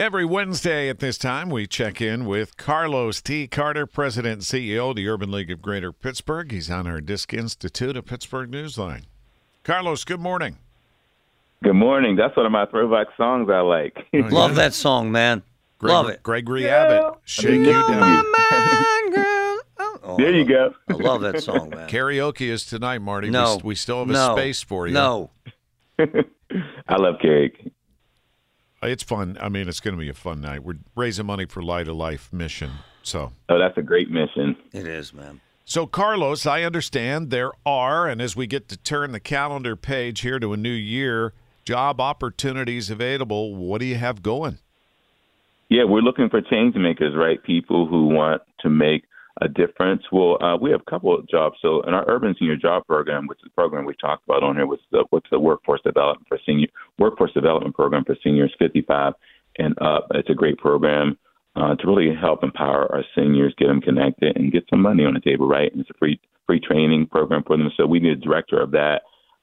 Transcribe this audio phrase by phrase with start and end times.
[0.00, 3.46] Every Wednesday at this time, we check in with Carlos T.
[3.46, 6.50] Carter, President and CEO of the Urban League of Greater Pittsburgh.
[6.50, 9.02] He's on our Disc Institute of Pittsburgh Newsline.
[9.62, 10.56] Carlos, good morning.
[11.62, 12.16] Good morning.
[12.16, 13.94] That's one of my throwback songs I like.
[14.14, 15.42] Oh, Love that song, man.
[15.78, 16.22] Greg- Love it.
[16.22, 18.24] Gregory Abbott, Shake You Down.
[19.82, 20.74] Oh, oh, there you go.
[20.88, 21.90] I love that song, man.
[21.90, 23.26] Karaoke is tonight, Marty.
[23.28, 23.56] We No.
[23.56, 24.34] s- We, still have a no.
[24.34, 24.94] space for you.
[24.94, 25.28] No.
[25.98, 27.69] I love karaoke.
[28.82, 29.36] It's fun.
[29.40, 30.64] I mean, it's going to be a fun night.
[30.64, 32.70] We're raising money for Light of Life mission.
[33.02, 34.56] So, Oh, that's a great mission.
[34.72, 35.40] It is, man.
[35.64, 40.20] so Carlos, I understand there are, and as we get to turn the calendar page
[40.20, 41.34] here to a new year,
[41.64, 43.54] job opportunities available.
[43.54, 44.58] What do you have going?
[45.68, 47.40] Yeah, we're looking for change makers, right?
[47.42, 49.04] People who want to make
[49.40, 50.02] a difference.
[50.12, 51.56] Well, uh, we have a couple of jobs.
[51.62, 54.56] So, in our urban senior job program, which is the program we talked about on
[54.56, 56.68] here, was the, what's the workforce development for senior
[56.98, 59.14] workforce development program for seniors 55
[59.58, 60.08] and up.
[60.14, 61.18] It's a great program
[61.56, 65.14] uh, to really help empower our seniors, get them connected, and get some money on
[65.14, 65.70] the table, right?
[65.72, 67.70] And it's a free free training program for them.
[67.76, 69.02] So, we need a director of that.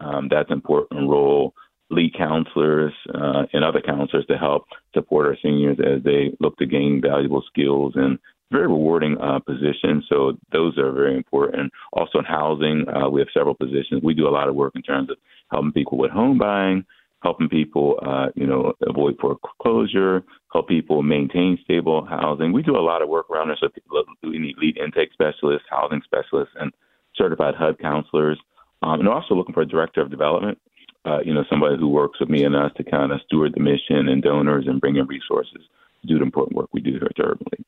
[0.00, 1.54] Um, that's an important role.
[1.90, 6.66] Lead counselors uh, and other counselors to help support our seniors as they look to
[6.66, 8.18] gain valuable skills and
[8.50, 10.02] very rewarding uh, position.
[10.08, 11.72] So those are very important.
[11.92, 14.02] Also in housing, uh, we have several positions.
[14.02, 15.16] We do a lot of work in terms of
[15.50, 16.84] helping people with home buying,
[17.22, 20.22] helping people, uh, you know, avoid foreclosure,
[20.52, 22.52] help people maintain stable housing.
[22.52, 23.56] We do a lot of work around there.
[23.60, 26.72] So people, we need lead intake specialists, housing specialists, and
[27.16, 28.38] certified HUD counselors.
[28.82, 30.58] Um, and also looking for a director of development.
[31.04, 33.60] Uh, you know, somebody who works with me and us to kind of steward the
[33.60, 35.62] mission and donors and bring in resources
[36.00, 37.64] to do the important work we do here at the Urban League.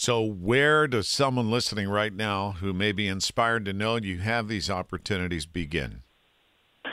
[0.00, 4.46] So, where does someone listening right now who may be inspired to know you have
[4.46, 6.02] these opportunities begin?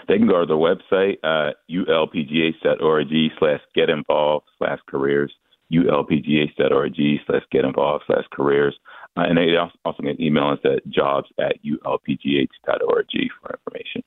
[0.07, 5.31] They can go to the website, uh, ulpgh.org slash get involved slash careers,
[5.71, 8.75] ulpgh.org slash get involved slash careers.
[9.16, 12.49] Uh, and they also can email us at jobs at ulpgh.org
[13.39, 14.03] for information.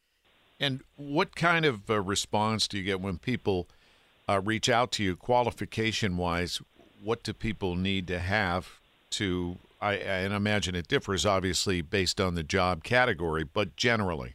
[0.59, 3.69] And what kind of uh, response do you get when people
[4.29, 6.61] uh, reach out to you, qualification wise?
[7.01, 8.81] What do people need to have
[9.13, 9.59] to?
[9.81, 14.35] I, I and imagine it differs obviously based on the job category, but generally.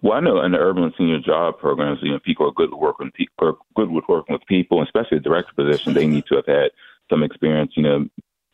[0.00, 2.80] Well, I know in the urban senior job programs, you know, people are good with
[2.80, 5.94] working are good with working with people, especially the director position.
[5.94, 6.70] They need to have had
[7.10, 8.06] some experience, you know,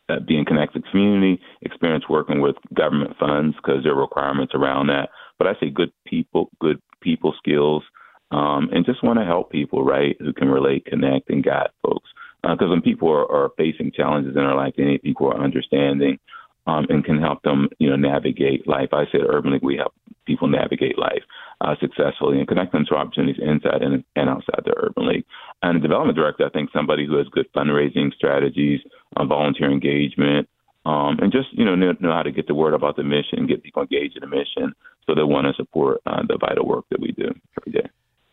[0.09, 4.87] uh, being connected to community, experience working with government funds because there are requirements around
[4.87, 5.09] that.
[5.37, 7.83] But I say good people, good people skills,
[8.31, 12.09] um, and just want to help people, right, who can relate, connect, and guide folks.
[12.41, 15.43] Because when people are, are facing challenges in their life, they need people who are
[15.43, 16.19] understanding
[16.67, 18.89] um, and can help them, you know, navigate life.
[18.93, 19.93] I said Urban League, we help
[20.25, 21.23] people navigate life
[21.61, 25.25] uh, successfully and connect them to opportunities inside and, and outside the Urban League.
[25.63, 28.81] And the development director, I think somebody who has good fundraising strategies,
[29.17, 30.47] uh, volunteer engagement,
[30.85, 33.47] um, and just you know, know know how to get the word about the mission,
[33.47, 34.73] get people engaged in the mission,
[35.05, 37.88] so they want to support uh, the vital work that we do every day.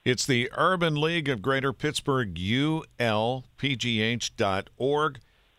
[0.06, 3.18] It's the Urban League of Greater Pittsburgh, ulpgh.org.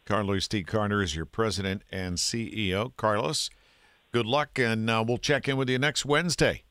[0.05, 0.63] Carlos T.
[0.63, 2.95] Carter is your president and CEO.
[2.95, 3.49] Carlos,
[4.13, 6.63] Good luck, and uh, we'll check in with you next Wednesday.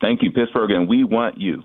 [0.00, 1.64] Thank you, Pittsburgh, and we want you.